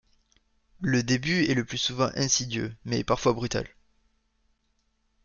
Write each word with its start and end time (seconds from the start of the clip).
Le 0.81 1.03
début 1.03 1.43
est 1.45 1.53
le 1.53 1.63
plus 1.63 1.77
souvent 1.77 2.09
insidieux, 2.15 2.75
mais 2.85 3.03
parfois 3.03 3.33
brutal. 3.33 3.67